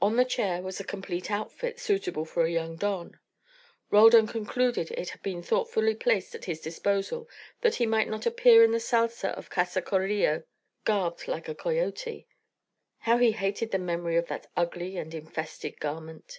[0.00, 3.18] On the chair was a complete outfit, suitable for a young don.
[3.90, 7.28] Roldan concluded it had been thoughtfully placed at his disposal
[7.62, 10.44] that he might not appear in the sala of Casa Carillo
[10.84, 12.28] garbed like a coyote.
[12.98, 16.38] How he hated the memory of that ugly and infested garment.